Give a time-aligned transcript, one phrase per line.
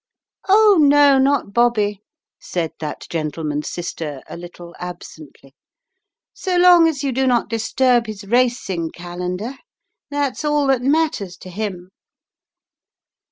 [0.49, 2.01] "Oh, no, not Bobby,"
[2.39, 5.53] said that gentleman's sister a little absently,
[6.33, 9.59] "so long as you do not •disturb his racing calender,
[10.09, 11.91] that's all that matters to him."